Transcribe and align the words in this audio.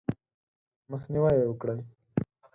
مخنیوی 0.91 1.33
یې 1.39 1.45
وکړئ: 1.49 1.77